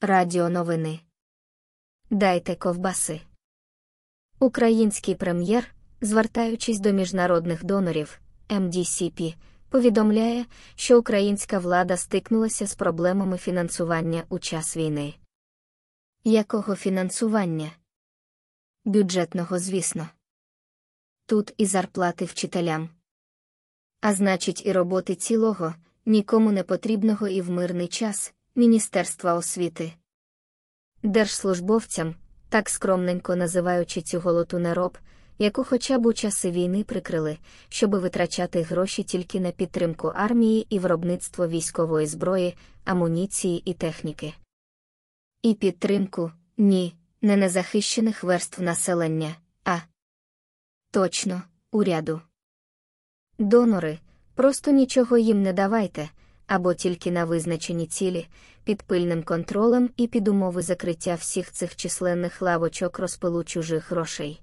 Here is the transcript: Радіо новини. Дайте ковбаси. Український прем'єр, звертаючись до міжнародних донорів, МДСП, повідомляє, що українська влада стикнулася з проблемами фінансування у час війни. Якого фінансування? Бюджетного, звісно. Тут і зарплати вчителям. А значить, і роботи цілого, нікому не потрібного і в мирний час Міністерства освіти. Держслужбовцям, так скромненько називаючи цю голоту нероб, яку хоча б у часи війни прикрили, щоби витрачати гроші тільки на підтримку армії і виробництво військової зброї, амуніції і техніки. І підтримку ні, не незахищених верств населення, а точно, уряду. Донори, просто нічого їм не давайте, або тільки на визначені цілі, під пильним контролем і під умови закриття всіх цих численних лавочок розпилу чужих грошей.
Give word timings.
Радіо 0.00 0.48
новини. 0.48 1.00
Дайте 2.10 2.54
ковбаси. 2.54 3.20
Український 4.40 5.14
прем'єр, 5.14 5.74
звертаючись 6.00 6.78
до 6.78 6.92
міжнародних 6.92 7.64
донорів, 7.64 8.20
МДСП, 8.50 9.20
повідомляє, 9.70 10.46
що 10.74 10.98
українська 10.98 11.58
влада 11.58 11.96
стикнулася 11.96 12.66
з 12.66 12.74
проблемами 12.74 13.38
фінансування 13.38 14.24
у 14.28 14.38
час 14.38 14.76
війни. 14.76 15.14
Якого 16.24 16.76
фінансування? 16.76 17.70
Бюджетного, 18.84 19.58
звісно. 19.58 20.08
Тут 21.28 21.54
і 21.56 21.66
зарплати 21.66 22.24
вчителям. 22.24 22.88
А 24.00 24.14
значить, 24.14 24.66
і 24.66 24.72
роботи 24.72 25.14
цілого, 25.14 25.74
нікому 26.06 26.52
не 26.52 26.62
потрібного 26.62 27.28
і 27.28 27.40
в 27.40 27.50
мирний 27.50 27.88
час 27.88 28.34
Міністерства 28.54 29.34
освіти. 29.34 29.92
Держслужбовцям, 31.02 32.14
так 32.48 32.68
скромненько 32.68 33.36
називаючи 33.36 34.02
цю 34.02 34.20
голоту 34.20 34.58
нероб, 34.58 34.98
яку 35.38 35.64
хоча 35.64 35.98
б 35.98 36.06
у 36.06 36.12
часи 36.12 36.50
війни 36.50 36.84
прикрили, 36.84 37.38
щоби 37.68 37.98
витрачати 37.98 38.62
гроші 38.62 39.02
тільки 39.02 39.40
на 39.40 39.50
підтримку 39.50 40.08
армії 40.08 40.66
і 40.70 40.78
виробництво 40.78 41.48
військової 41.48 42.06
зброї, 42.06 42.56
амуніції 42.84 43.62
і 43.64 43.74
техніки. 43.74 44.34
І 45.42 45.54
підтримку 45.54 46.32
ні, 46.56 46.94
не 47.22 47.36
незахищених 47.36 48.24
верств 48.24 48.62
населення, 48.62 49.36
а 49.64 49.78
точно, 50.96 51.42
уряду. 51.72 52.20
Донори, 53.38 53.98
просто 54.34 54.70
нічого 54.70 55.18
їм 55.18 55.42
не 55.42 55.52
давайте, 55.52 56.08
або 56.46 56.74
тільки 56.74 57.10
на 57.10 57.24
визначені 57.24 57.86
цілі, 57.86 58.28
під 58.64 58.82
пильним 58.82 59.22
контролем 59.22 59.90
і 59.96 60.06
під 60.06 60.28
умови 60.28 60.62
закриття 60.62 61.14
всіх 61.14 61.52
цих 61.52 61.76
численних 61.76 62.42
лавочок 62.42 62.98
розпилу 62.98 63.44
чужих 63.44 63.90
грошей. 63.90 64.40